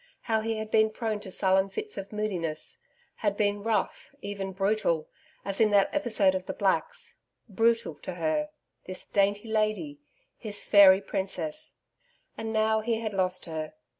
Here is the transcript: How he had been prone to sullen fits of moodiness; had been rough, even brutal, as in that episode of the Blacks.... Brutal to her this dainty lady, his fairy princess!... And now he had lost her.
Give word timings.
How 0.21 0.41
he 0.41 0.57
had 0.57 0.71
been 0.71 0.89
prone 0.89 1.19
to 1.19 1.29
sullen 1.29 1.69
fits 1.69 1.95
of 1.95 2.11
moodiness; 2.11 2.79
had 3.17 3.37
been 3.37 3.61
rough, 3.61 4.15
even 4.19 4.51
brutal, 4.51 5.07
as 5.45 5.61
in 5.61 5.69
that 5.69 5.93
episode 5.93 6.33
of 6.33 6.47
the 6.47 6.53
Blacks.... 6.55 7.17
Brutal 7.47 7.93
to 8.01 8.15
her 8.15 8.49
this 8.85 9.05
dainty 9.05 9.47
lady, 9.47 9.99
his 10.39 10.63
fairy 10.63 11.01
princess!... 11.01 11.73
And 12.35 12.51
now 12.51 12.79
he 12.81 12.99
had 13.01 13.13
lost 13.13 13.45
her. 13.45 13.75